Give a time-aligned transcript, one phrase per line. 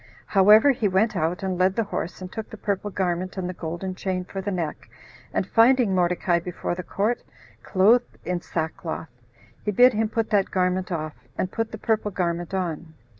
[0.25, 3.53] However, he went out and led the horse, and took the purple garment, and the
[3.53, 4.89] golden chain for the neck,
[5.31, 7.21] and finding Mordecai before the court,
[7.61, 9.09] clothed in sackcloth,
[9.63, 12.95] he bid him put that garment off, and put the purple garment on.